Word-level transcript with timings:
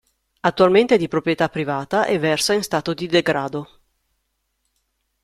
Attualmente 0.39 0.95
è 0.95 0.97
di 0.97 1.07
proprietà 1.07 1.47
privata 1.47 2.07
e 2.07 2.17
versa 2.17 2.53
in 2.53 2.63
stato 2.63 2.95
di 2.95 3.05
degrado. 3.05 3.81